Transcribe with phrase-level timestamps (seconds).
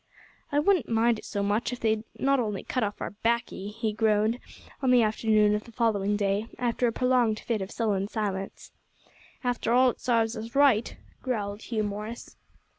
[0.51, 3.93] "I wouldn't mind it so much if they'd only not cut off our baccy," he
[3.93, 4.39] groaned,
[4.81, 8.71] on the afternoon of the following day, after a prolonged fit of sullen silence.
[9.43, 12.35] "After all it sarves us right," growled Hugh Morris.